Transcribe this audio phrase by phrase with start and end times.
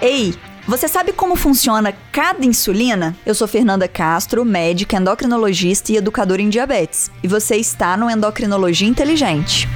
[0.00, 0.32] Ei,
[0.66, 3.16] você sabe como funciona cada insulina?
[3.26, 7.10] Eu sou Fernanda Castro, médica, endocrinologista e educadora em diabetes.
[7.20, 9.68] E você está no Endocrinologia Inteligente.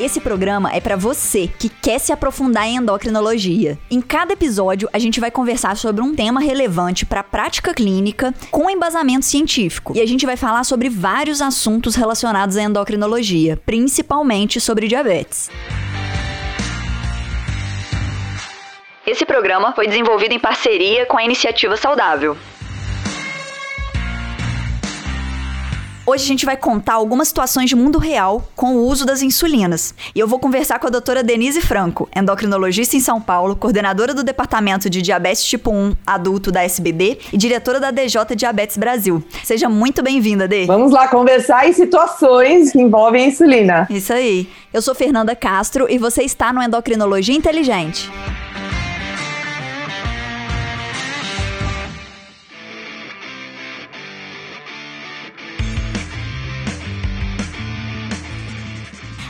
[0.00, 3.78] Esse programa é para você que quer se aprofundar em endocrinologia.
[3.88, 8.34] Em cada episódio, a gente vai conversar sobre um tema relevante para a prática clínica
[8.50, 9.96] com embasamento científico.
[9.96, 15.48] E a gente vai falar sobre vários assuntos relacionados à endocrinologia, principalmente sobre diabetes.
[19.06, 22.34] Esse programa foi desenvolvido em parceria com a Iniciativa Saudável.
[26.06, 29.94] Hoje a gente vai contar algumas situações de mundo real com o uso das insulinas.
[30.14, 34.24] E eu vou conversar com a doutora Denise Franco, endocrinologista em São Paulo, coordenadora do
[34.24, 39.22] Departamento de Diabetes Tipo 1 Adulto da SBD e diretora da DJ Diabetes Brasil.
[39.42, 40.64] Seja muito bem-vinda, Dê.
[40.64, 43.86] Vamos lá conversar em situações que envolvem a insulina.
[43.90, 44.48] Isso aí.
[44.72, 48.10] Eu sou Fernanda Castro e você está no Endocrinologia Inteligente.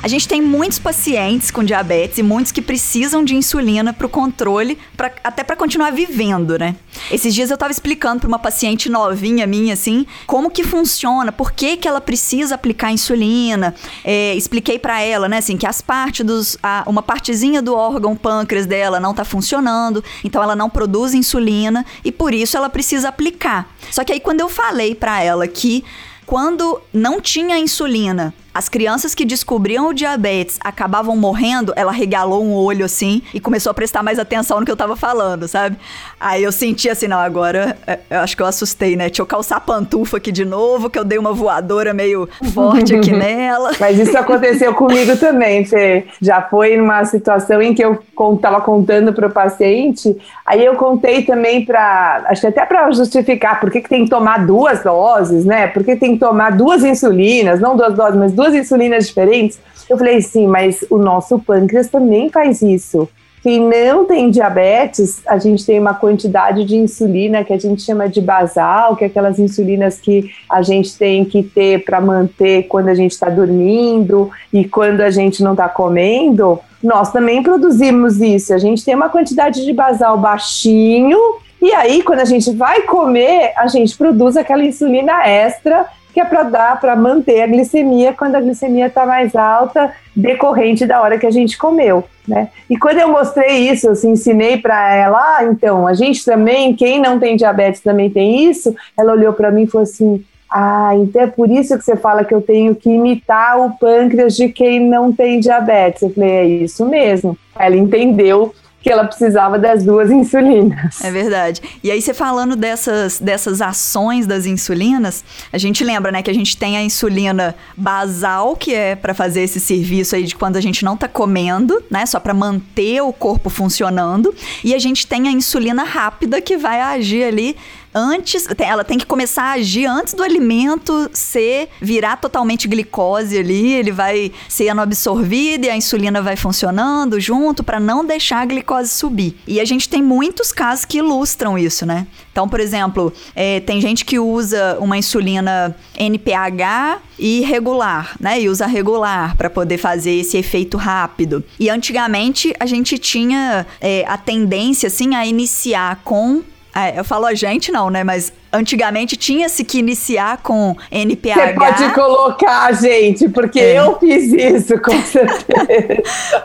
[0.05, 4.11] A gente tem muitos pacientes com diabetes e muitos que precisam de insulina para o
[4.11, 6.77] controle, pra, até para continuar vivendo, né?
[7.11, 11.53] Esses dias eu estava explicando para uma paciente novinha minha, assim, como que funciona, por
[11.53, 13.75] que, que ela precisa aplicar insulina.
[14.05, 16.59] É, expliquei para ela, né, assim, que as partes dos.
[16.63, 21.83] A, uma partezinha do órgão pâncreas dela não está funcionando, então ela não produz insulina
[22.05, 23.75] e por isso ela precisa aplicar.
[23.91, 25.83] Só que aí quando eu falei para ela que
[26.27, 32.55] quando não tinha insulina as crianças que descobriam o diabetes acabavam morrendo, ela regalou um
[32.55, 35.77] olho assim e começou a prestar mais atenção no que eu tava falando, sabe?
[36.21, 39.07] Aí eu senti assim, não, agora é, eu acho que eu assustei, né?
[39.09, 42.95] Deixa eu calçar a pantufa aqui de novo, que eu dei uma voadora meio forte
[42.95, 43.73] aqui nela.
[43.81, 46.07] Mas isso aconteceu comigo também, Fê.
[46.21, 48.01] Já foi numa situação em que eu
[48.41, 53.59] tava contando para o paciente, aí eu contei também para, acho que até para justificar
[53.59, 55.67] por que, que tem que tomar duas doses, né?
[55.67, 59.59] Por que tem que tomar duas insulinas, não duas doses, mas duas duas insulinas diferentes.
[59.89, 63.09] Eu falei, sim, mas o nosso pâncreas também faz isso.
[63.43, 68.09] Quem não tem diabetes, a gente tem uma quantidade de insulina que a gente chama
[68.09, 72.89] de basal, que é aquelas insulinas que a gente tem que ter para manter quando
[72.89, 76.59] a gente está dormindo e quando a gente não está comendo.
[76.83, 78.55] Nós também produzimos isso.
[78.55, 81.19] A gente tem uma quantidade de basal baixinho
[81.65, 86.25] e aí, quando a gente vai comer, a gente produz aquela insulina extra que é
[86.25, 91.19] para dar, para manter a glicemia quando a glicemia está mais alta, decorrente da hora
[91.19, 92.51] que a gente comeu, né?
[92.71, 96.73] E quando eu mostrei isso, eu assim, ensinei para ela, ah, então, a gente também,
[96.73, 100.93] quem não tem diabetes também tem isso, ela olhou para mim e falou assim, ah,
[100.95, 104.49] então é por isso que você fala que eu tenho que imitar o pâncreas de
[104.49, 106.03] quem não tem diabetes.
[106.03, 107.37] Eu falei, é isso mesmo.
[107.59, 111.03] Ela entendeu que ela precisava das duas insulinas.
[111.03, 111.63] É verdade.
[111.83, 116.35] E aí, você falando dessas, dessas ações das insulinas, a gente lembra, né, que a
[116.35, 120.61] gente tem a insulina basal, que é para fazer esse serviço aí de quando a
[120.61, 125.29] gente não tá comendo, né, só para manter o corpo funcionando, e a gente tem
[125.29, 127.57] a insulina rápida que vai agir ali
[127.95, 133.73] antes, ela tem que começar a agir antes do alimento ser virar totalmente glicose ali,
[133.73, 138.89] ele vai sendo absorvido e a insulina vai funcionando junto para não deixar a glicose
[138.89, 139.37] subir.
[139.47, 142.07] E a gente tem muitos casos que ilustram isso, né?
[142.33, 148.41] Então, por exemplo, é, tem gente que usa uma insulina NPH e regular, né?
[148.41, 151.45] E usa regular para poder fazer esse efeito rápido.
[151.61, 156.43] E antigamente a gente tinha é, a tendência, assim, a iniciar com
[156.75, 158.03] é, eu falo a gente não, né?
[158.03, 161.35] Mas antigamente tinha-se que iniciar com NPH.
[161.35, 163.79] Você pode colocar, gente, porque é.
[163.79, 166.03] eu fiz isso, com certeza.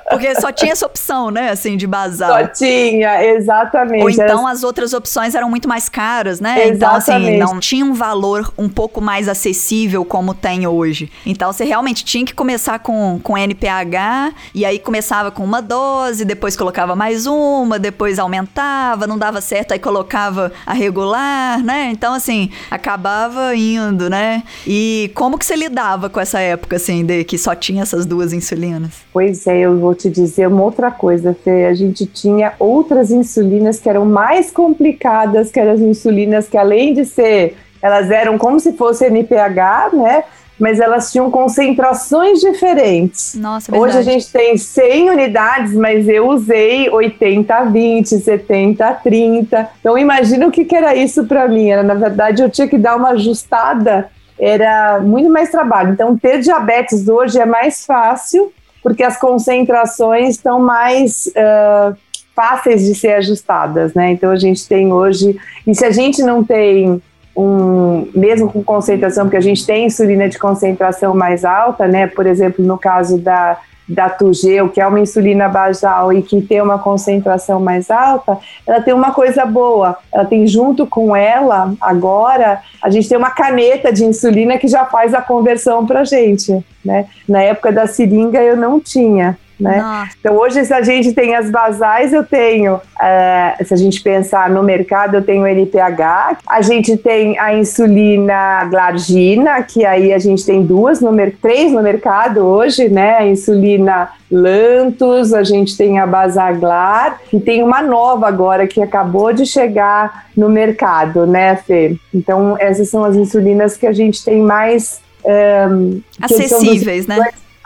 [0.09, 2.39] porque só tinha essa opção, né, assim, de basal.
[2.39, 4.03] Só tinha, exatamente.
[4.03, 4.51] Ou então Era...
[4.51, 6.67] as outras opções eram muito mais caras, né?
[6.67, 6.75] Exatamente.
[6.75, 11.11] Então, assim, não tinha um valor um pouco mais acessível como tem hoje.
[11.25, 16.25] Então, você realmente tinha que começar com, com NPH, e aí começava com uma dose,
[16.25, 21.91] depois colocava mais uma, depois aumentava, não dava certo, aí colocava a regular, né?
[21.99, 24.41] Então, assim, acabava indo, né?
[24.65, 28.31] E como que você lidava com essa época, assim, de que só tinha essas duas
[28.31, 29.01] insulinas?
[29.11, 31.65] Pois é, eu vou te dizer uma outra coisa, Fê.
[31.65, 37.03] A gente tinha outras insulinas que eram mais complicadas, que as insulinas que além de
[37.03, 40.23] ser, elas eram como se fosse NPH, né?
[40.59, 43.35] Mas elas tinham concentrações diferentes.
[43.35, 48.93] Nossa, Hoje a gente tem 100 unidades, mas eu usei 80 a 20, 70 a
[48.93, 49.69] 30.
[49.79, 51.69] Então imagina o que, que era isso para mim.
[51.69, 55.93] Era, na verdade, eu tinha que dar uma ajustada, era muito mais trabalho.
[55.93, 58.51] Então ter diabetes hoje é mais fácil
[58.81, 61.95] porque as concentrações estão mais uh,
[62.35, 64.11] fáceis de ser ajustadas, né?
[64.11, 67.01] Então a gente tem hoje, e se a gente não tem
[67.39, 72.05] um, mesmo com concentração, porque a gente tem insulina de concentração mais alta, né?
[72.05, 73.57] Por exemplo, no caso da,
[73.87, 78.37] da Tugel, que é uma insulina basal e que tem uma concentração mais alta,
[78.67, 79.97] ela tem uma coisa boa.
[80.13, 84.85] Ela tem junto com ela, agora, a gente tem uma caneta de insulina que já
[84.85, 87.05] faz a conversão para gente, né?
[87.27, 89.37] Na época da seringa eu não tinha.
[89.59, 90.07] Né?
[90.19, 94.49] Então hoje se a gente tem as basais, eu tenho, uh, se a gente pensar
[94.49, 100.45] no mercado, eu tenho NPH, a gente tem a insulina glargina, que aí a gente
[100.45, 101.09] tem duas, no
[101.41, 103.17] três no mercado hoje, né?
[103.17, 109.33] A insulina Lantus, a gente tem a Basaglar e tem uma nova agora que acabou
[109.33, 111.97] de chegar no mercado, né, Fê?
[112.13, 117.17] Então essas são as insulinas que a gente tem mais um, acessíveis, né?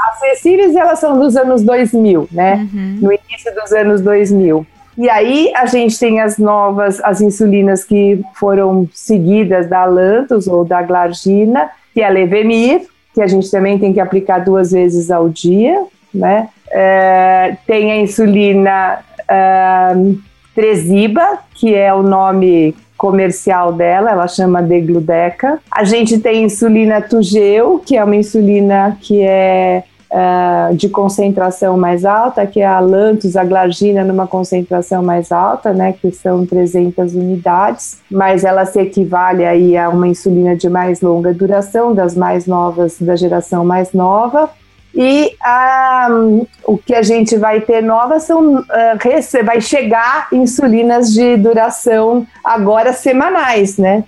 [0.10, 2.68] Acessíveis elas são dos anos 2000, né?
[2.74, 2.98] Uhum.
[3.02, 4.66] No início dos anos 2000.
[4.98, 10.64] E aí a gente tem as novas, as insulinas que foram seguidas da Lantus ou
[10.64, 15.10] da Glargina, que é a Levemir, que a gente também tem que aplicar duas vezes
[15.10, 15.84] ao dia,
[16.14, 16.50] né?
[16.72, 19.94] É, tem a insulina é,
[20.56, 25.60] Tresiba, que é o nome comercial dela, ela chama Degludeca.
[25.70, 32.06] A gente tem insulina Tugel, que é uma insulina que é uh, de concentração mais
[32.06, 37.16] alta, que é a Lantus, a Glargina, numa concentração mais alta, né, que são 300
[37.16, 42.46] unidades, mas ela se equivale aí a uma insulina de mais longa duração, das mais
[42.46, 44.50] novas, da geração mais nova.
[44.96, 45.36] E
[46.68, 52.94] o que a gente vai ter nova são uh, vai chegar insulinas de duração agora
[52.94, 54.04] semanais, né?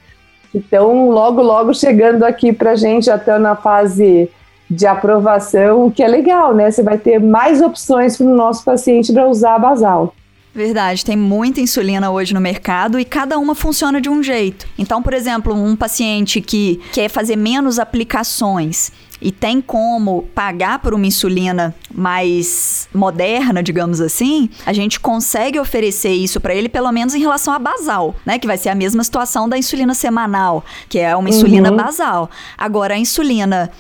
[0.54, 4.30] Então, logo, logo chegando aqui para gente, até na fase
[4.70, 6.72] de aprovação, o que é legal, né?
[6.72, 10.14] Você vai ter mais opções para o nosso paciente para usar a basal.
[10.56, 14.66] Verdade, tem muita insulina hoje no mercado e cada uma funciona de um jeito.
[14.78, 18.90] Então, por exemplo, um paciente que quer fazer menos aplicações
[19.26, 26.12] e tem como pagar por uma insulina mais moderna, digamos assim, a gente consegue oferecer
[26.12, 29.04] isso para ele pelo menos em relação à basal, né, que vai ser a mesma
[29.04, 31.76] situação da insulina semanal, que é uma insulina uhum.
[31.78, 32.30] basal.
[32.56, 33.72] Agora a insulina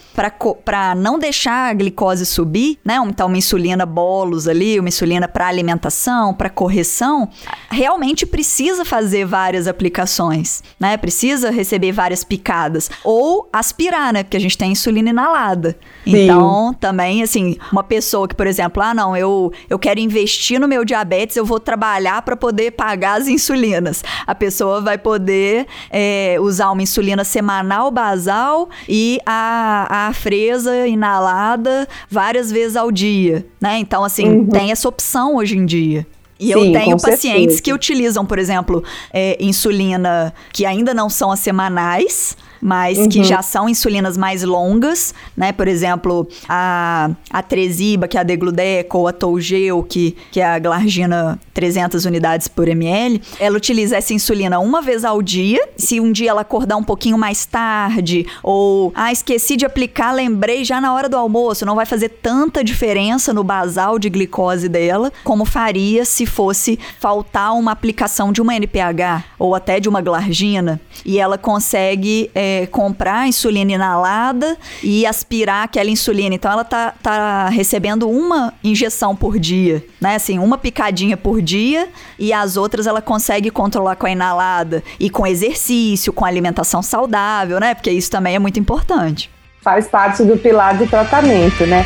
[0.63, 5.47] para não deixar a glicose subir, né, então uma insulina bolos ali, uma insulina para
[5.47, 7.29] alimentação, para correção,
[7.69, 10.97] realmente precisa fazer várias aplicações, né?
[10.97, 14.23] Precisa receber várias picadas ou aspirar, né?
[14.23, 15.77] Porque a gente tem insulina inalada.
[16.03, 16.23] Sim.
[16.23, 20.67] Então, também, assim, uma pessoa que, por exemplo, ah, não, eu, eu quero investir no
[20.67, 24.03] meu diabetes, eu vou trabalhar para poder pagar as insulinas.
[24.25, 31.87] A pessoa vai poder é, usar uma insulina semanal basal e a, a fresa inalada
[32.09, 33.77] várias vezes ao dia, né?
[33.79, 34.49] Então, assim, uhum.
[34.49, 36.05] tem essa opção hoje em dia.
[36.37, 37.61] E Sim, eu tenho pacientes certeza.
[37.61, 38.83] que utilizam, por exemplo,
[39.13, 42.35] é, insulina que ainda não são as semanais,
[42.65, 43.09] mas uhum.
[43.09, 45.51] que já são insulinas mais longas, né?
[45.51, 50.45] Por exemplo, a, a Tresiba, que é a Degludeco, ou a Tougel, que, que é
[50.45, 55.59] a Glargina 300 unidades por ml, ela utiliza essa insulina uma vez ao dia.
[55.77, 60.65] Se um dia ela acordar um pouquinho mais tarde, ou, ah, esqueci de aplicar, lembrei
[60.65, 65.13] já na hora do almoço, não vai fazer tanta diferença no basal de glicose dela,
[65.23, 70.81] como faria se fosse faltar uma aplicação de uma NPH, ou até de uma Glargina,
[71.05, 72.31] e ela consegue...
[72.33, 76.35] É, comprar insulina inalada e aspirar aquela insulina.
[76.35, 80.15] Então ela tá, tá recebendo uma injeção por dia, né?
[80.15, 85.09] Assim, uma picadinha por dia e as outras ela consegue controlar com a inalada e
[85.09, 87.73] com exercício, com alimentação saudável, né?
[87.73, 89.29] Porque isso também é muito importante.
[89.61, 91.85] Faz parte do pilar de tratamento, né?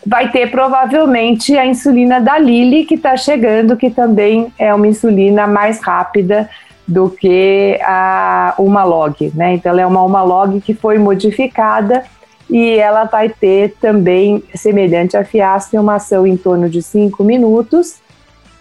[0.05, 5.47] vai ter provavelmente a insulina da Lilly que está chegando, que também é uma insulina
[5.47, 6.49] mais rápida
[6.87, 9.55] do que a Humalog, né?
[9.55, 12.03] Então ela é uma Humalog que foi modificada
[12.49, 17.99] e ela vai ter também, semelhante à Fiasp, uma ação em torno de 5 minutos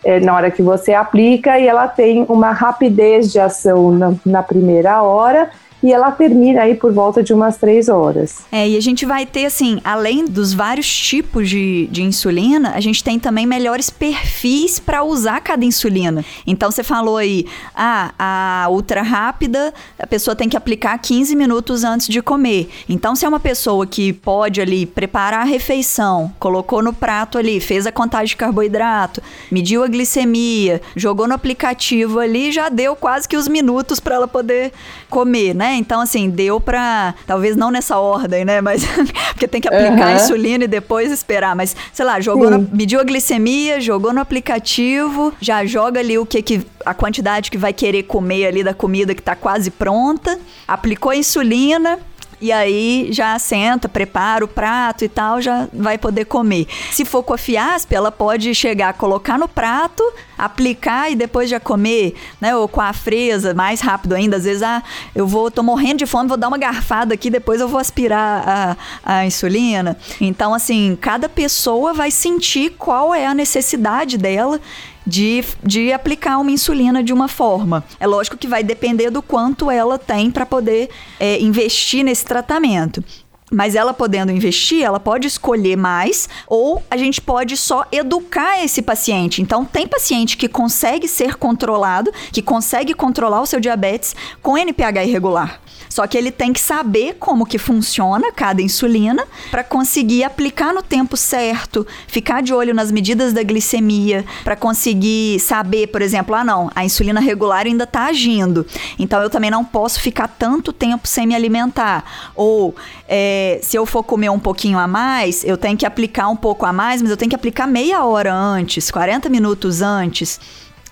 [0.05, 4.43] é, na hora que você aplica e ela tem uma rapidez de ação na, na
[4.43, 5.51] primeira hora
[5.83, 8.39] e ela termina aí por volta de umas três horas.
[8.51, 12.81] É, e a gente vai ter, assim, além dos vários tipos de, de insulina, a
[12.81, 16.25] gente tem também melhores perfis para usar cada insulina.
[16.47, 21.85] Então, você falou aí, ah, a ultra rápida, a pessoa tem que aplicar 15 minutos
[21.85, 22.69] antes de comer.
[22.89, 27.61] Então, se é uma pessoa que pode ali preparar a refeição, colocou no prato ali,
[27.61, 33.29] fez a contagem de carboidrato, mediu a glicemia, jogou no aplicativo ali, já deu quase
[33.29, 34.73] que os minutos para ela poder
[35.11, 35.66] comer, né?
[35.75, 37.15] Então, assim, deu pra.
[37.27, 38.61] Talvez não nessa ordem, né?
[38.61, 38.85] Mas.
[39.33, 40.17] porque tem que aplicar uhum.
[40.17, 41.55] insulina e depois esperar.
[41.55, 46.27] Mas, sei lá, jogou no, mediu a glicemia, jogou no aplicativo, já joga ali o
[46.27, 46.67] que que.
[46.85, 51.17] a quantidade que vai querer comer ali da comida que tá quase pronta, aplicou a
[51.17, 51.99] insulina
[52.41, 56.67] e aí já senta, prepara o prato e tal, já vai poder comer.
[56.91, 60.03] Se for com a fiasp, ela pode chegar, colocar no prato,
[60.37, 62.55] aplicar e depois já comer, né?
[62.55, 64.37] Ou com a fresa, mais rápido ainda.
[64.37, 64.83] Às vezes, ah,
[65.15, 68.45] eu vou, tô morrendo de fome, vou dar uma garfada aqui, depois eu vou aspirar
[68.47, 69.97] a, a insulina.
[70.21, 74.61] Então, assim, cada pessoa vai sentir qual é a necessidade dela
[75.07, 77.85] de, de aplicar uma insulina de uma forma.
[78.01, 80.89] É lógico que vai depender do quanto ela tem para poder
[81.21, 83.03] é, investir nesse tratamento.
[83.51, 88.83] Mas ela podendo investir, ela pode escolher mais ou a gente pode só educar esse
[88.83, 89.41] paciente.
[89.41, 95.05] Então, tem paciente que consegue ser controlado, que consegue controlar o seu diabetes com NPH
[95.05, 95.61] irregular.
[95.97, 100.83] Só que ele tem que saber como que funciona cada insulina para conseguir aplicar no
[100.83, 106.45] tempo certo, ficar de olho nas medidas da glicemia, para conseguir saber, por exemplo, ah
[106.45, 108.67] não, a insulina regular ainda está agindo,
[108.99, 112.05] então eu também não posso ficar tanto tempo sem me alimentar.
[112.35, 112.77] Ou
[113.09, 116.67] é, se eu for comer um pouquinho a mais, eu tenho que aplicar um pouco
[116.67, 120.39] a mais, mas eu tenho que aplicar meia hora antes, 40 minutos antes.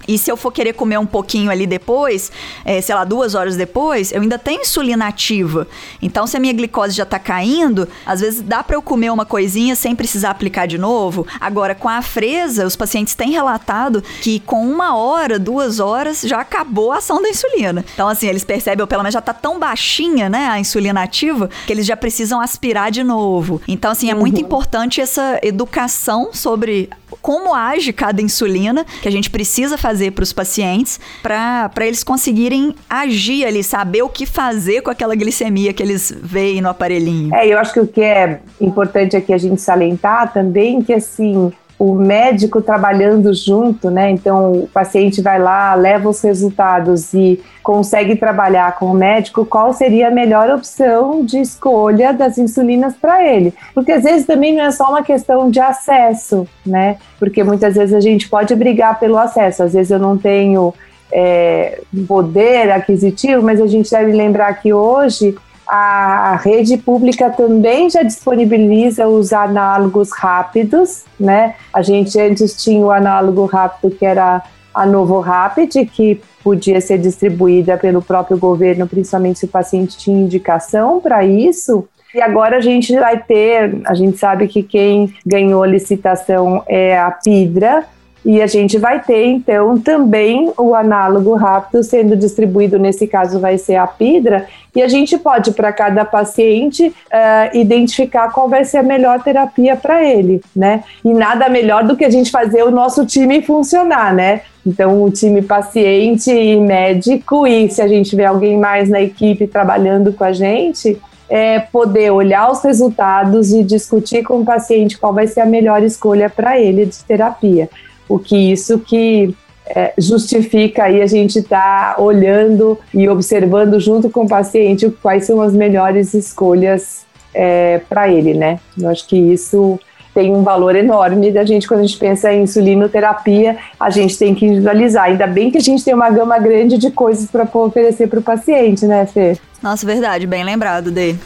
[0.06, 2.30] E se eu for querer comer um pouquinho ali depois,
[2.64, 5.66] é, sei lá, duas horas depois, eu ainda tenho insulina ativa.
[6.00, 9.24] Então, se a minha glicose já tá caindo, às vezes dá para eu comer uma
[9.24, 11.26] coisinha sem precisar aplicar de novo.
[11.40, 16.40] Agora, com a fresa, os pacientes têm relatado que com uma hora, duas horas, já
[16.40, 17.84] acabou a ação da insulina.
[17.94, 21.48] Então, assim, eles percebem, ou pelo menos já tá tão baixinha, né, a insulina ativa,
[21.66, 23.60] que eles já precisam aspirar de novo.
[23.66, 24.44] Então, assim, é muito uhum.
[24.44, 26.90] importante essa educação sobre
[27.20, 32.74] como age cada insulina que a gente precisa fazer para os pacientes para eles conseguirem
[32.88, 37.34] agir ali, saber o que fazer com aquela glicemia que eles veem no aparelhinho.
[37.34, 41.52] É, eu acho que o que é importante aqui a gente salientar também que assim
[41.78, 44.10] o médico trabalhando junto, né?
[44.10, 49.72] Então o paciente vai lá, leva os resultados e consegue trabalhar com o médico, qual
[49.72, 53.52] seria a melhor opção de escolha das insulinas para ele?
[53.74, 56.96] Porque às vezes também não é só uma questão de acesso, né?
[57.18, 60.72] Porque muitas vezes a gente pode brigar pelo acesso, às vezes eu não tenho
[61.12, 65.34] é, poder aquisitivo, mas a gente deve lembrar que hoje
[65.66, 71.54] a rede pública também já disponibiliza os análogos rápidos, né?
[71.72, 74.42] A gente antes tinha o análogo rápido que era
[74.74, 80.20] a Novo Rapid, que podia ser distribuída pelo próprio governo, principalmente se o paciente tinha
[80.20, 81.88] indicação para isso.
[82.14, 86.98] E agora a gente vai ter, a gente sabe que quem ganhou a licitação é
[86.98, 87.84] a Pidra,
[88.24, 93.58] e a gente vai ter, então, também o análogo rápido sendo distribuído, nesse caso vai
[93.58, 98.78] ser a Pidra, e a gente pode, para cada paciente, uh, identificar qual vai ser
[98.78, 100.82] a melhor terapia para ele, né?
[101.04, 104.40] E nada melhor do que a gente fazer o nosso time funcionar, né?
[104.66, 109.46] Então, o time paciente e médico, e se a gente tiver alguém mais na equipe
[109.46, 115.12] trabalhando com a gente, é poder olhar os resultados e discutir com o paciente qual
[115.12, 117.68] vai ser a melhor escolha para ele de terapia.
[118.08, 119.34] O que isso que
[119.66, 125.24] é, justifica aí a gente estar tá olhando e observando junto com o paciente quais
[125.24, 128.60] são as melhores escolhas é, para ele, né?
[128.78, 129.78] Eu acho que isso
[130.14, 134.32] tem um valor enorme da gente quando a gente pensa em insulinoterapia, a gente tem
[134.34, 135.04] que individualizar.
[135.04, 138.22] Ainda bem que a gente tem uma gama grande de coisas para oferecer para o
[138.22, 139.36] paciente, né, Fê?
[139.60, 141.18] Nossa, verdade, bem lembrado dele.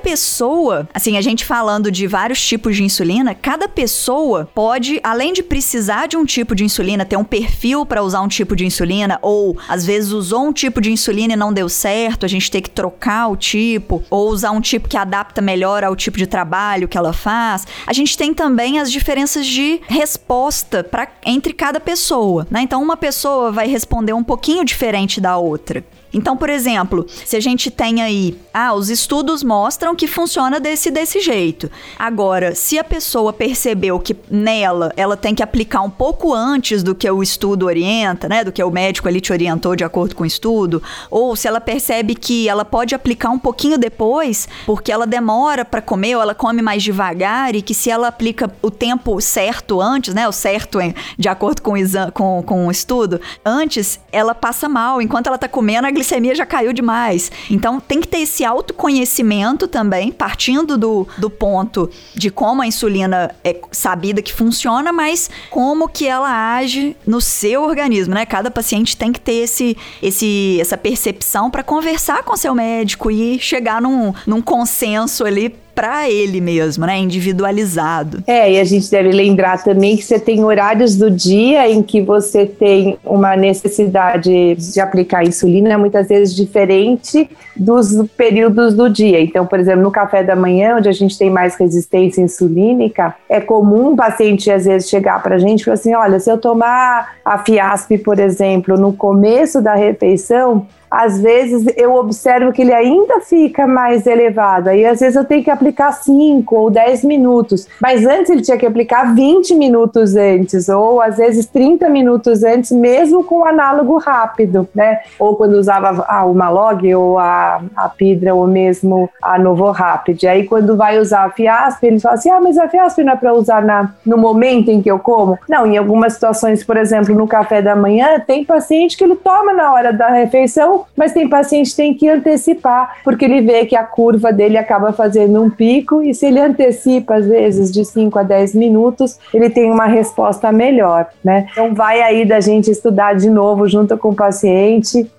[0.00, 5.42] Pessoa, assim, a gente falando de vários tipos de insulina, cada pessoa pode, além de
[5.42, 9.18] precisar de um tipo de insulina, ter um perfil para usar um tipo de insulina,
[9.22, 12.62] ou às vezes usou um tipo de insulina e não deu certo, a gente tem
[12.62, 16.88] que trocar o tipo, ou usar um tipo que adapta melhor ao tipo de trabalho
[16.88, 17.66] que ela faz.
[17.86, 22.62] A gente tem também as diferenças de resposta pra, entre cada pessoa, né?
[22.62, 25.84] Então, uma pessoa vai responder um pouquinho diferente da outra.
[26.12, 30.90] Então, por exemplo, se a gente tem aí, ah, os estudos mostram que funciona desse
[30.90, 31.70] desse jeito.
[31.98, 36.94] Agora, se a pessoa percebeu que nela ela tem que aplicar um pouco antes do
[36.94, 40.24] que o estudo orienta, né, do que o médico ali te orientou de acordo com
[40.24, 45.06] o estudo, ou se ela percebe que ela pode aplicar um pouquinho depois, porque ela
[45.06, 49.20] demora para comer ou ela come mais devagar e que se ela aplica o tempo
[49.20, 50.78] certo antes, né, o certo
[51.18, 55.48] de acordo com o, com, com o estudo, antes ela passa mal, enquanto ela tá
[55.48, 57.30] comendo a glicemia já caiu demais.
[57.50, 63.34] Então tem que ter esse autoconhecimento também, partindo do, do ponto de como a insulina
[63.44, 68.24] é sabida que funciona, mas como que ela age no seu organismo, né?
[68.24, 73.38] Cada paciente tem que ter esse, esse, essa percepção para conversar com seu médico e
[73.38, 76.98] chegar num, num consenso ali para ele mesmo, né?
[76.98, 78.22] Individualizado.
[78.26, 82.02] É, e a gente deve lembrar também que você tem horários do dia em que
[82.02, 89.22] você tem uma necessidade de aplicar insulina, muitas vezes diferente dos períodos do dia.
[89.22, 93.40] Então, por exemplo, no café da manhã, onde a gente tem mais resistência insulínica, é
[93.40, 96.36] comum um paciente às vezes chegar para a gente e falar assim: olha, se eu
[96.36, 102.72] tomar a Fiasp, por exemplo, no começo da refeição, às vezes eu observo que ele
[102.72, 104.68] ainda fica mais elevado.
[104.68, 108.58] Aí às vezes eu tenho que aplicar 5 ou 10 minutos, mas antes ele tinha
[108.58, 113.98] que aplicar 20 minutos antes, ou às vezes 30 minutos antes, mesmo com o análogo
[113.98, 115.00] rápido, né?
[115.18, 120.24] Ou quando usava a Umalog ou a, a Pidra ou mesmo a Novo Rapid.
[120.24, 123.16] Aí quando vai usar a Fiasp, ele fala assim: ah, mas a Fiasp não é
[123.16, 125.38] para usar na, no momento em que eu como?
[125.48, 129.52] Não, em algumas situações, por exemplo, no café da manhã, tem paciente que ele toma
[129.52, 133.76] na hora da refeição mas tem paciente que tem que antecipar, porque ele vê que
[133.76, 138.18] a curva dele acaba fazendo um pico, e se ele antecipa, às vezes, de 5
[138.18, 141.46] a 10 minutos, ele tem uma resposta melhor, né?
[141.52, 145.10] Então, vai aí da gente estudar de novo junto com o paciente,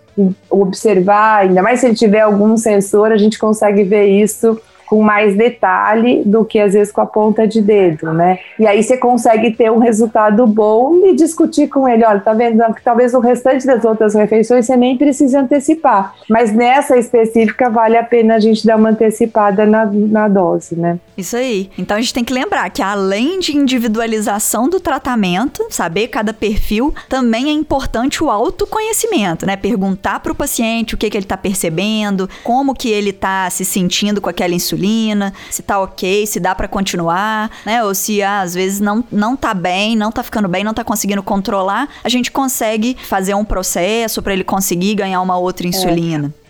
[0.50, 4.60] observar, ainda mais se ele tiver algum sensor, a gente consegue ver isso
[4.92, 8.40] com mais detalhe do que às vezes com a ponta de dedo, né?
[8.60, 12.62] E aí você consegue ter um resultado bom e discutir com ele, olha, tá vendo
[12.84, 18.04] talvez o restante das outras refeições você nem precise antecipar, mas nessa específica vale a
[18.04, 21.00] pena a gente dar uma antecipada na, na dose, né?
[21.18, 21.70] Isso aí.
[21.78, 26.94] Então a gente tem que lembrar que além de individualização do tratamento, saber cada perfil,
[27.08, 29.56] também é importante o autoconhecimento, né?
[29.56, 33.64] Perguntar para o paciente o que, que ele está percebendo, como que ele está se
[33.64, 37.84] sentindo com aquela insulina insulina, se tá ok, se dá para continuar, né?
[37.84, 40.84] Ou se ah, às vezes não, não tá bem, não tá ficando bem, não tá
[40.84, 46.34] conseguindo controlar, a gente consegue fazer um processo para ele conseguir ganhar uma outra insulina.
[46.38, 46.41] É.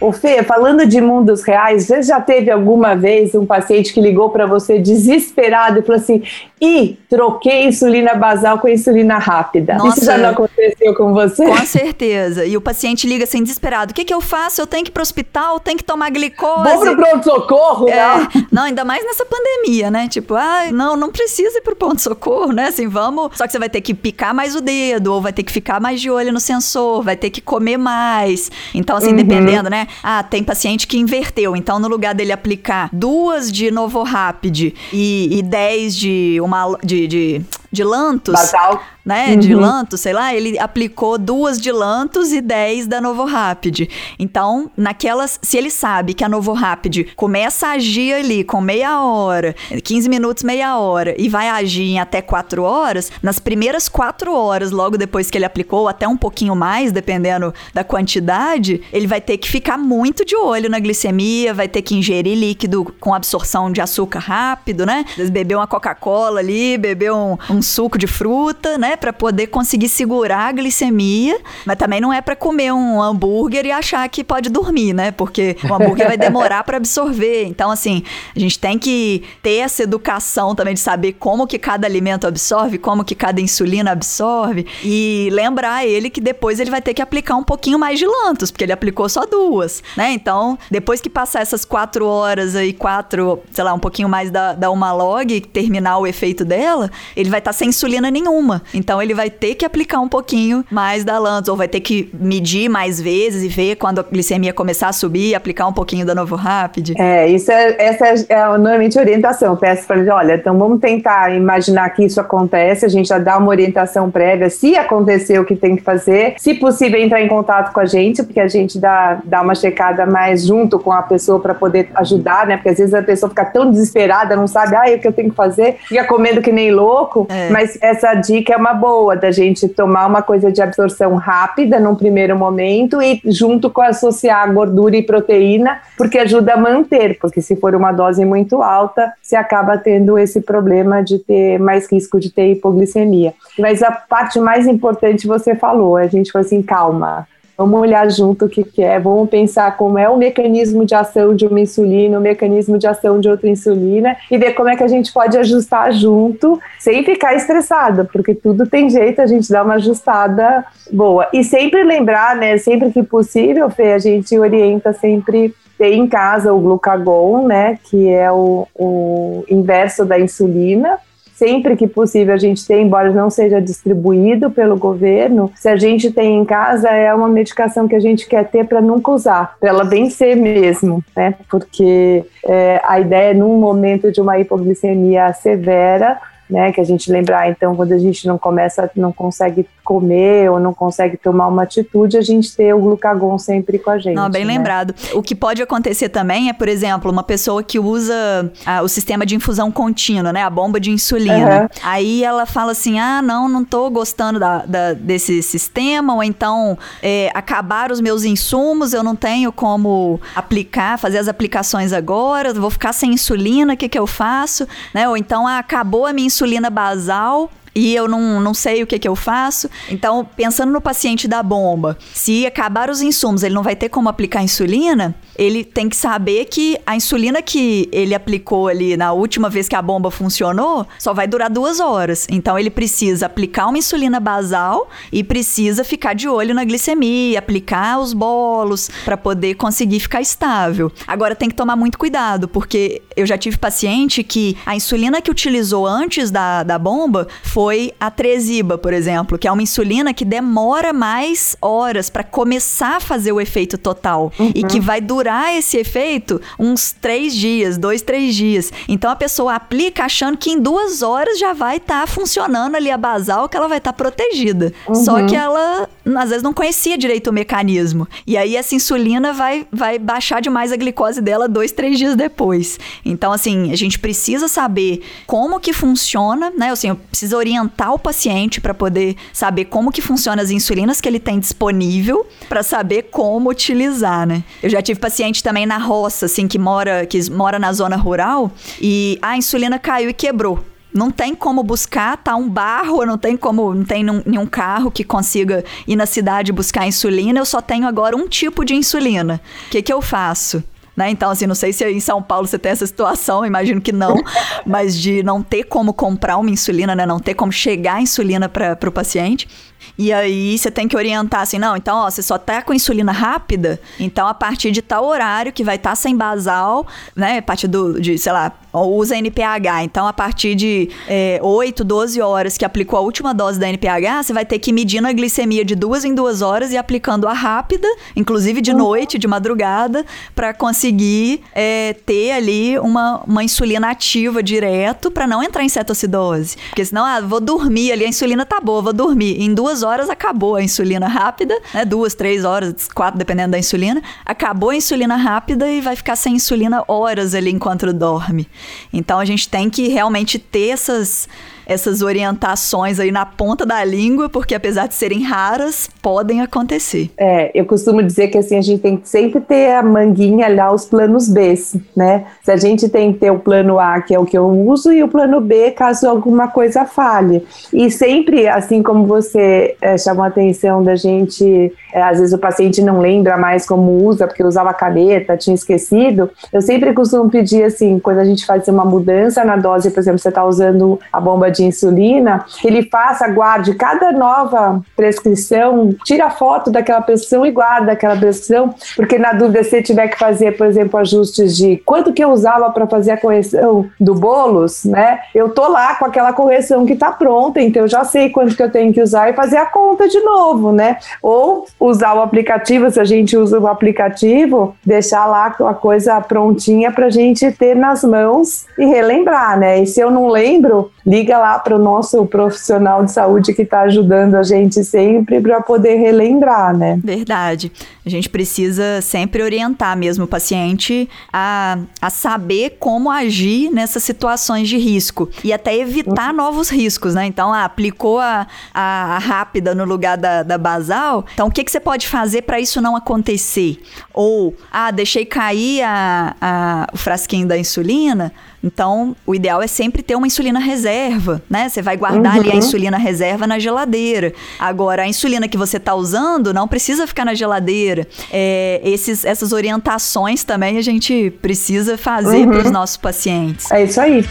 [0.00, 4.30] Ô Fê, falando de mundos reais, você já teve alguma vez um paciente que ligou
[4.30, 6.22] para você desesperado e falou assim:
[6.60, 9.74] e troquei insulina basal com insulina rápida.
[9.74, 11.46] Nossa, Isso já não aconteceu com você?
[11.46, 12.44] Com certeza.
[12.44, 14.60] E o paciente liga assim, desesperado: o que, que eu faço?
[14.60, 16.62] Eu tenho que ir pro hospital, tenho que tomar glicose.
[16.62, 18.28] Vou pro pronto-socorro, é, né?
[18.52, 20.06] Não, ainda mais nessa pandemia, né?
[20.08, 22.68] Tipo, ah, não, não precisa ir pro pronto-socorro, né?
[22.68, 23.36] Assim, vamos.
[23.36, 25.80] Só que você vai ter que picar mais o dedo, ou vai ter que ficar
[25.80, 28.48] mais de olho no sensor, vai ter que comer mais.
[28.72, 29.16] Então, assim, uhum.
[29.16, 29.87] dependendo, né?
[30.02, 31.56] Ah, tem paciente que inverteu.
[31.56, 37.06] Então, no lugar dele aplicar duas de Novo Rapid e, e dez de uma de,
[37.06, 38.34] de, de Lantus.
[38.34, 39.38] Basal né, uhum.
[39.38, 43.88] de Lantus, sei lá, ele aplicou duas de Lantus e dez da Novo Rapid.
[44.18, 49.00] Então, naquelas, se ele sabe que a Novo Rapid começa a agir ali com meia
[49.00, 54.34] hora, 15 minutos, meia hora, e vai agir em até quatro horas, nas primeiras quatro
[54.34, 59.22] horas, logo depois que ele aplicou, até um pouquinho mais, dependendo da quantidade, ele vai
[59.22, 63.72] ter que ficar muito de olho na glicemia, vai ter que ingerir líquido com absorção
[63.72, 65.06] de açúcar rápido, né?
[65.32, 68.97] Beber uma Coca-Cola ali, beber um, um suco de fruta, né?
[68.98, 73.72] Para poder conseguir segurar a glicemia, mas também não é para comer um hambúrguer e
[73.72, 75.10] achar que pode dormir, né?
[75.10, 77.44] Porque o hambúrguer vai demorar para absorver.
[77.46, 78.02] Então, assim,
[78.34, 82.78] a gente tem que ter essa educação também de saber como que cada alimento absorve,
[82.78, 87.36] como que cada insulina absorve e lembrar ele que depois ele vai ter que aplicar
[87.36, 90.12] um pouquinho mais de lantos, porque ele aplicou só duas, né?
[90.12, 94.52] Então, depois que passar essas quatro horas aí, quatro, sei lá, um pouquinho mais da,
[94.52, 98.62] da uma log, terminar o efeito dela, ele vai estar tá sem insulina nenhuma.
[98.72, 102.10] Então ele vai ter que aplicar um pouquinho mais da Lantus, ou vai ter que
[102.14, 106.14] medir mais vezes e ver quando a glicemia começar a subir, aplicar um pouquinho da
[106.14, 106.94] Novo Rapid.
[106.98, 109.56] É, isso é, essa é, é normalmente a orientação.
[109.56, 113.36] Peço para ele, olha, então vamos tentar imaginar que isso acontece, a gente já dá
[113.36, 117.72] uma orientação prévia, se acontecer o que tem que fazer, se possível entrar em contato
[117.72, 121.40] com a gente, porque a gente dá, dá uma checada mais junto com a pessoa
[121.40, 122.56] para poder ajudar, né?
[122.56, 125.30] Porque às vezes a pessoa fica tão desesperada, não sabe, ah, o que eu tenho
[125.30, 127.50] que fazer, fica comendo que nem louco, é.
[127.50, 131.94] mas essa dica é uma boa da gente tomar uma coisa de absorção rápida num
[131.94, 137.56] primeiro momento e junto com associar gordura e proteína, porque ajuda a manter, porque se
[137.56, 142.30] for uma dose muito alta, você acaba tendo esse problema de ter mais risco de
[142.30, 143.34] ter hipoglicemia.
[143.58, 147.26] Mas a parte mais importante você falou, a gente falou assim, calma,
[147.58, 151.34] Vamos olhar junto o que, que é, vamos pensar como é o mecanismo de ação
[151.34, 154.84] de uma insulina, o mecanismo de ação de outra insulina e ver como é que
[154.84, 159.64] a gente pode ajustar junto sem ficar estressada, porque tudo tem jeito, a gente dá
[159.64, 161.26] uma ajustada boa.
[161.32, 166.52] E sempre lembrar, né, sempre que possível, Fê, a gente orienta sempre ter em casa
[166.52, 170.96] o glucagon, né, que é o, o inverso da insulina,
[171.38, 176.10] sempre que possível a gente tem, embora não seja distribuído pelo governo, se a gente
[176.10, 179.68] tem em casa, é uma medicação que a gente quer ter para nunca usar, para
[179.68, 181.34] ela vencer mesmo, né?
[181.48, 186.18] Porque é, a ideia, num momento de uma hipoglicemia severa,
[186.50, 186.72] né?
[186.72, 190.74] Que a gente lembrar, então, quando a gente não começa, não consegue comer ou não
[190.74, 194.14] consegue tomar uma atitude, a gente ter o glucagon sempre com a gente.
[194.14, 194.52] Não, bem né?
[194.52, 194.94] lembrado.
[195.14, 199.24] O que pode acontecer também é, por exemplo, uma pessoa que usa ah, o sistema
[199.24, 200.42] de infusão contínua, né?
[200.42, 201.62] A bomba de insulina.
[201.62, 201.68] Uhum.
[201.82, 206.76] Aí ela fala assim: ah, não, não tô gostando da, da desse sistema, ou então
[207.02, 212.68] é, acabar os meus insumos, eu não tenho como aplicar, fazer as aplicações agora, vou
[212.68, 214.68] ficar sem insulina, o que, que eu faço?
[214.92, 215.08] Né?
[215.08, 218.98] Ou então ah, acabou a minha insulina basal e eu não, não sei o que,
[218.98, 219.70] que eu faço.
[219.88, 224.08] Então, pensando no paciente da bomba, se acabar os insumos, ele não vai ter como
[224.08, 229.48] aplicar insulina, ele tem que saber que a insulina que ele aplicou ali na última
[229.48, 232.26] vez que a bomba funcionou só vai durar duas horas.
[232.28, 238.00] Então, ele precisa aplicar uma insulina basal e precisa ficar de olho na glicemia, aplicar
[238.00, 240.90] os bolos para poder conseguir ficar estável.
[241.06, 245.30] Agora, tem que tomar muito cuidado, porque eu já tive paciente que a insulina que
[245.30, 250.14] utilizou antes da, da bomba foi foi a Tresiba, por exemplo, que é uma insulina
[250.14, 254.52] que demora mais horas para começar a fazer o efeito total uhum.
[254.54, 258.72] e que vai durar esse efeito uns três dias, dois, três dias.
[258.88, 262.90] Então a pessoa aplica achando que em duas horas já vai estar tá funcionando ali
[262.90, 264.72] a basal, que ela vai estar tá protegida.
[264.88, 264.94] Uhum.
[264.94, 268.08] Só que ela às vezes não conhecia direito o mecanismo.
[268.26, 272.80] E aí essa insulina vai, vai baixar demais a glicose dela dois, três dias depois.
[273.04, 276.70] Então, assim, a gente precisa saber como que funciona, né?
[276.70, 281.00] Assim, eu preciso orientar orientar o paciente para poder saber como que funciona as insulinas
[281.00, 284.42] que ele tem disponível para saber como utilizar, né?
[284.62, 288.50] Eu já tive paciente também na roça, assim, que mora, que mora na zona rural
[288.80, 290.64] e a insulina caiu e quebrou.
[290.92, 295.04] não tem como buscar, tá um barro, não tem como, não tem nenhum carro que
[295.04, 299.40] consiga ir na cidade buscar insulina, eu só tenho agora um tipo de insulina.
[299.66, 300.64] O que, que eu faço?
[300.98, 301.10] Né?
[301.10, 304.16] Então, assim, não sei se em São Paulo você tem essa situação, imagino que não,
[304.66, 307.06] mas de não ter como comprar uma insulina, né?
[307.06, 309.48] Não ter como chegar a insulina para o paciente.
[309.96, 313.12] E aí você tem que orientar assim, não, então, ó, você só tá com insulina
[313.12, 317.42] rápida, então a partir de tal horário que vai estar tá sem basal, né, a
[317.42, 319.82] partir do, de, sei lá, usa NPH.
[319.84, 324.24] Então, a partir de é, 8, 12 horas que aplicou a última dose da NPH,
[324.24, 327.32] você vai ter que medir a glicemia de duas em duas horas e aplicando a
[327.32, 327.86] rápida,
[328.16, 328.78] inclusive de uhum.
[328.78, 335.42] noite, de madrugada, para conseguir é, ter ali uma, uma insulina ativa direto para não
[335.42, 336.56] entrar em cetoacidose.
[336.68, 339.40] Porque senão, ah, vou dormir ali, a insulina tá boa, vou dormir.
[339.40, 341.84] Em duas horas acabou a insulina rápida, né?
[341.84, 344.02] Duas, três horas, quatro, dependendo da insulina.
[344.24, 348.48] Acabou a insulina rápida e vai ficar sem insulina horas ali enquanto dorme.
[348.92, 351.28] Então a gente tem que realmente ter essas
[351.68, 357.10] essas orientações aí na ponta da língua, porque apesar de serem raras, podem acontecer.
[357.18, 360.72] É, eu costumo dizer que assim, a gente tem que sempre ter a manguinha lá,
[360.72, 361.54] os planos B,
[361.94, 362.24] né?
[362.42, 364.92] Se a gente tem que ter o plano A, que é o que eu uso,
[364.92, 367.46] e o plano B, caso alguma coisa falhe.
[367.72, 372.38] E sempre, assim como você é, chamou a atenção da gente, é, às vezes o
[372.38, 377.64] paciente não lembra mais como usa, porque usava caneta, tinha esquecido, eu sempre costumo pedir
[377.64, 381.20] assim, quando a gente faz uma mudança na dose, por exemplo, você está usando a
[381.20, 387.50] bomba de de insulina, ele faça, guarde cada nova prescrição, tira foto daquela prescrição e
[387.50, 392.12] guarda aquela prescrição, porque na dúvida se tiver que fazer, por exemplo, ajustes de quanto
[392.12, 395.20] que eu usava para fazer a correção do bolos, né?
[395.34, 398.62] Eu tô lá com aquela correção que está pronta, então eu já sei quanto que
[398.62, 400.98] eu tenho que usar e fazer a conta de novo, né?
[401.22, 406.92] Ou usar o aplicativo, se a gente usa o aplicativo, deixar lá a coisa prontinha
[406.92, 409.80] para a gente ter nas mãos e relembrar, né?
[409.80, 413.82] E se eu não lembro, liga lá para o nosso profissional de saúde que está
[413.82, 417.00] ajudando a gente sempre para poder relembrar, né?
[417.02, 417.70] Verdade.
[418.04, 424.68] A gente precisa sempre orientar mesmo o paciente a, a saber como agir nessas situações
[424.68, 427.26] de risco e até evitar novos riscos, né?
[427.26, 431.62] Então, ah, aplicou a, a, a, rápida no lugar da, da basal, então o que,
[431.62, 433.80] que você pode fazer para isso não acontecer?
[434.14, 438.32] Ou, ah, deixei cair a, a, o frasquinho da insulina,
[438.62, 441.68] então, o ideal é sempre ter uma insulina reserva, né?
[441.68, 442.40] Você vai guardar uhum.
[442.40, 442.58] ali a uhum.
[442.58, 444.32] insulina reserva na geladeira.
[444.58, 448.06] Agora, a insulina que você está usando não precisa ficar na geladeira.
[448.32, 452.50] É, esses, essas orientações também a gente precisa fazer uhum.
[452.50, 453.70] para os nossos pacientes.
[453.70, 454.24] É isso aí.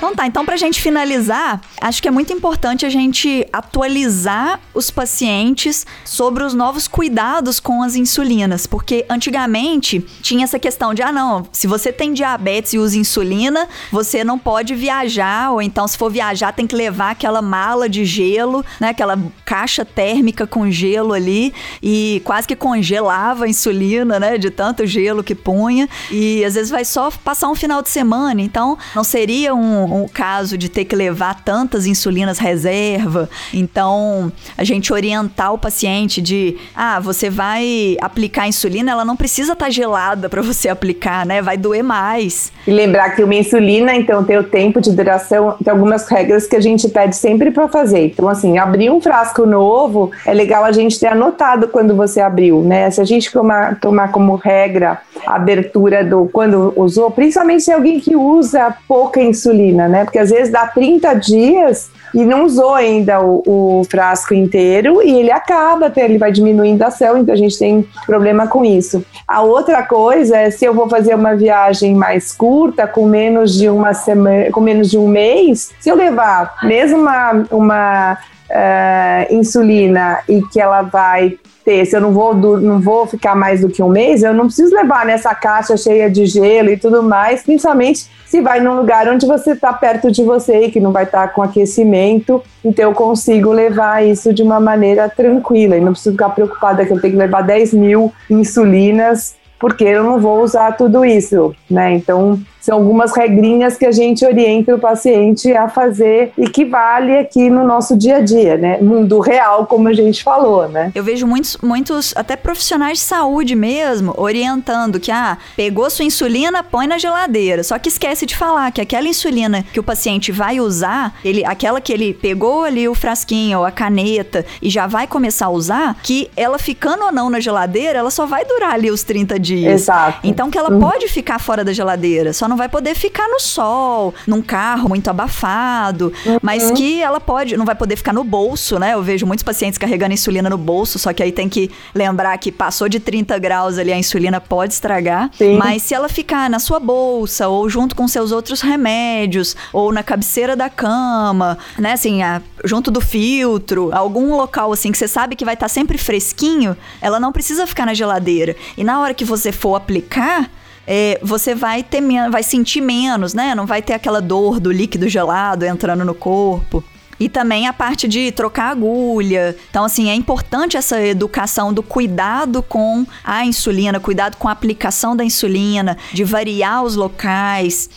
[0.00, 4.90] Então tá, então pra gente finalizar, acho que é muito importante a gente atualizar os
[4.90, 11.12] pacientes sobre os novos cuidados com as insulinas, porque antigamente tinha essa questão de, ah
[11.12, 15.98] não, se você tem diabetes e usa insulina, você não pode viajar, ou então se
[15.98, 21.12] for viajar tem que levar aquela mala de gelo, né, aquela caixa térmica com gelo
[21.12, 26.54] ali, e quase que congelava a insulina, né, de tanto gelo que punha, e às
[26.54, 30.68] vezes vai só passar um final de semana, então não seria um, o caso de
[30.68, 33.28] ter que levar tantas insulinas reserva.
[33.52, 39.52] Então, a gente orientar o paciente de, ah, você vai aplicar insulina, ela não precisa
[39.52, 41.42] estar tá gelada para você aplicar, né?
[41.42, 42.52] Vai doer mais.
[42.66, 46.56] E lembrar que uma insulina, então, tem o tempo de duração, tem algumas regras que
[46.56, 48.06] a gente pede sempre para fazer.
[48.06, 52.62] Então, assim, abrir um frasco novo, é legal a gente ter anotado quando você abriu,
[52.62, 52.90] né?
[52.90, 57.74] Se a gente tomar, tomar como regra a abertura do quando usou, principalmente se é
[57.74, 60.04] alguém que usa pouca insulina, né?
[60.04, 65.18] Porque às vezes dá 30 dias e não usou ainda o, o, frasco inteiro e
[65.18, 69.04] ele acaba, ele vai diminuindo a ação, então a gente tem problema com isso.
[69.26, 73.68] A outra coisa é se eu vou fazer uma viagem mais curta, com menos de
[73.68, 78.18] uma semana, com menos de um mês, se eu levar mesmo uma, uma
[78.50, 81.38] uh, insulina e que ela vai
[81.70, 84.46] ter, se eu não vou, não vou ficar mais do que um mês, eu não
[84.46, 89.08] preciso levar nessa caixa cheia de gelo e tudo mais, principalmente se vai num lugar
[89.08, 92.86] onde você está perto de você e que não vai estar tá com aquecimento, então
[92.86, 97.00] eu consigo levar isso de uma maneira tranquila e não preciso ficar preocupada que eu
[97.00, 101.92] tenho que levar 10 mil insulinas porque eu não vou usar tudo isso, né?
[101.92, 107.16] Então são algumas regrinhas que a gente orienta o paciente a fazer e que vale
[107.16, 108.78] aqui no nosso dia a dia, né?
[108.80, 110.92] Mundo real, como a gente falou, né?
[110.94, 116.62] Eu vejo muitos, muitos até profissionais de saúde mesmo orientando que, ah, pegou sua insulina,
[116.62, 117.62] põe na geladeira.
[117.62, 121.80] Só que esquece de falar que aquela insulina que o paciente vai usar, ele, aquela
[121.80, 125.96] que ele pegou ali o frasquinho ou a caneta e já vai começar a usar,
[126.02, 129.82] que ela ficando ou não na geladeira, ela só vai durar ali os 30 dias.
[129.82, 130.18] Exato.
[130.24, 130.80] Então que ela uhum.
[130.80, 135.08] pode ficar fora da geladeira, só não vai poder ficar no sol, num carro muito
[135.08, 136.38] abafado, uhum.
[136.42, 138.94] mas que ela pode, não vai poder ficar no bolso, né?
[138.94, 142.50] Eu vejo muitos pacientes carregando insulina no bolso, só que aí tem que lembrar que
[142.50, 145.30] passou de 30 graus ali, a insulina pode estragar.
[145.38, 145.56] Sim.
[145.56, 150.02] Mas se ela ficar na sua bolsa, ou junto com seus outros remédios, ou na
[150.02, 151.92] cabeceira da cama, né?
[151.92, 155.68] Assim, a, junto do filtro, algum local assim que você sabe que vai estar tá
[155.68, 158.56] sempre fresquinho, ela não precisa ficar na geladeira.
[158.76, 160.50] E na hora que você for aplicar,
[160.92, 163.54] é, você vai ter vai sentir menos, né?
[163.54, 166.82] Não vai ter aquela dor do líquido gelado entrando no corpo.
[167.20, 169.54] E também a parte de trocar agulha.
[169.70, 175.14] Então, assim, é importante essa educação do cuidado com a insulina, cuidado com a aplicação
[175.14, 177.88] da insulina, de variar os locais.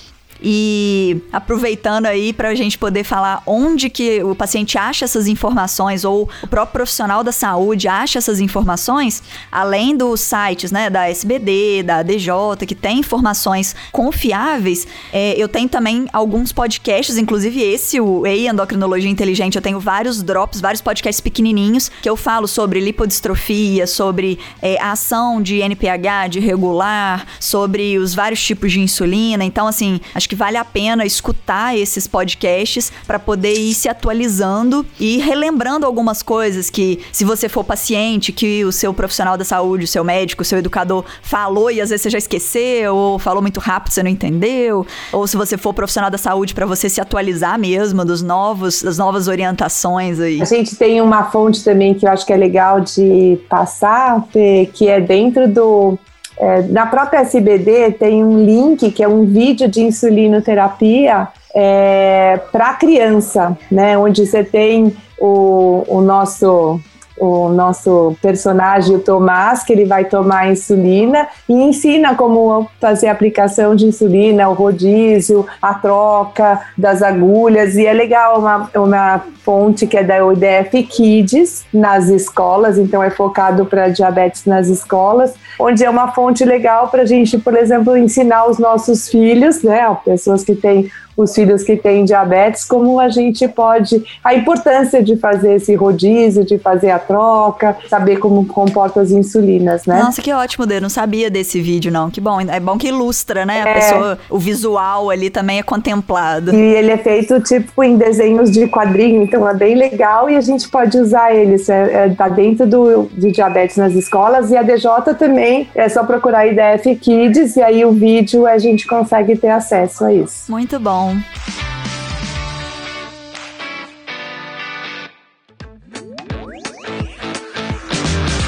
[0.43, 6.03] E aproveitando aí para a gente poder falar onde que o paciente acha essas informações
[6.03, 11.83] ou o próprio profissional da saúde acha essas informações, além dos sites né, da SBD,
[11.83, 12.33] da DJ,
[12.67, 19.09] que tem informações confiáveis, é, eu tenho também alguns podcasts, inclusive esse, o EI Endocrinologia
[19.09, 24.79] Inteligente, eu tenho vários drops, vários podcasts pequenininhos que eu falo sobre lipodistrofia, sobre é,
[24.81, 29.43] a ação de NPH, de regular, sobre os vários tipos de insulina.
[29.43, 33.87] Então, assim, acho que que vale a pena escutar esses podcasts para poder ir se
[33.87, 39.45] atualizando e relembrando algumas coisas que, se você for paciente, que o seu profissional da
[39.45, 43.19] saúde, o seu médico, o seu educador falou e às vezes você já esqueceu, ou
[43.19, 46.89] falou muito rápido, você não entendeu, ou se você for profissional da saúde para você
[46.89, 50.41] se atualizar mesmo dos novos, das novas orientações aí.
[50.41, 54.25] A gente tem uma fonte também que eu acho que é legal de passar,
[54.73, 55.99] que é dentro do
[56.37, 62.73] é, na própria SBD tem um link que é um vídeo de insulinoterapia é, para
[62.73, 63.97] criança, né?
[63.97, 66.79] Onde você tem o, o nosso
[67.17, 73.11] o nosso personagem, o Tomás, que ele vai tomar insulina e ensina como fazer a
[73.11, 77.75] aplicação de insulina, o rodízio, a troca das agulhas.
[77.75, 83.09] E é legal, uma, uma fonte que é da UDF Kids nas escolas, então é
[83.09, 87.95] focado para diabetes nas escolas, onde é uma fonte legal para a gente, por exemplo,
[87.97, 93.09] ensinar os nossos filhos, né, pessoas que têm os filhos que têm diabetes, como a
[93.09, 99.01] gente pode, a importância de fazer esse rodízio, de fazer a troca, saber como comporta
[99.01, 100.01] as insulinas, né?
[100.01, 103.45] Nossa, que ótimo, Dê, não sabia desse vídeo, não, que bom, é bom que ilustra,
[103.45, 103.73] né, a é.
[103.73, 106.53] pessoa, o visual ali também é contemplado.
[106.53, 110.41] E ele é feito, tipo, em desenhos de quadrinho, então é bem legal e a
[110.41, 114.57] gente pode usar ele, isso é, é, tá dentro do, do diabetes nas escolas e
[114.57, 114.83] a DJ
[115.17, 120.05] também, é só procurar IDF Kids e aí o vídeo a gente consegue ter acesso
[120.05, 120.51] a isso.
[120.51, 121.02] Muito bom.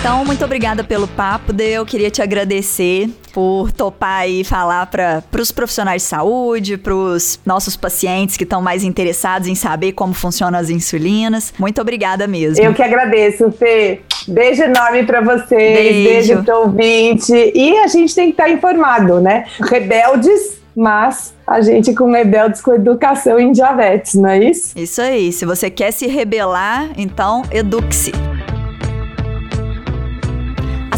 [0.06, 1.64] Então, muito obrigada pelo papo, De.
[1.64, 7.40] Eu queria te agradecer por topar e falar para os profissionais de saúde, para os
[7.44, 11.52] nossos pacientes que estão mais interessados em saber como funcionam as insulinas.
[11.58, 12.64] Muito obrigada mesmo.
[12.64, 14.02] Eu que agradeço, Fê.
[14.28, 17.34] Beijo enorme para vocês, beijo, beijo para ouvinte.
[17.34, 19.46] E a gente tem que estar tá informado, né?
[19.60, 24.74] Rebeldes mas a gente com rebeldes com educação em diabetes, não é isso?
[24.76, 25.32] Isso aí.
[25.32, 28.12] Se você quer se rebelar, então eduque-se.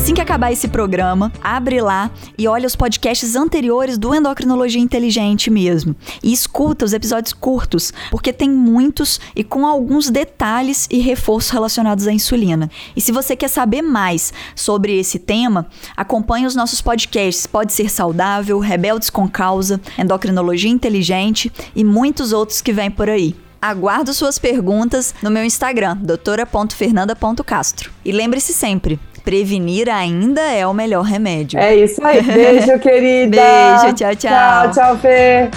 [0.08, 5.50] Assim que acabar esse programa, abre lá e olha os podcasts anteriores do Endocrinologia Inteligente
[5.50, 5.94] mesmo.
[6.24, 12.08] E escuta os episódios curtos, porque tem muitos e com alguns detalhes e reforços relacionados
[12.08, 12.72] à insulina.
[12.96, 15.68] E se você quer saber mais sobre esse tema,
[15.98, 22.62] acompanhe os nossos podcasts Pode Ser Saudável, Rebeldes com Causa, Endocrinologia Inteligente e muitos outros
[22.62, 23.36] que vêm por aí.
[23.62, 27.92] Aguardo suas perguntas no meu Instagram, doutora.fernanda.castro.
[28.06, 31.60] E lembre-se sempre, prevenir ainda é o melhor remédio.
[31.60, 32.22] É isso aí.
[32.24, 33.36] Beijo, querida.
[33.36, 34.32] Beijo, tchau, tchau.
[34.32, 35.50] Tchau, tchau, Fê.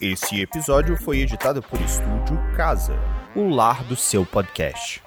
[0.00, 2.98] Esse episódio foi editado por Estúdio Casa,
[3.36, 5.02] o lar do seu podcast.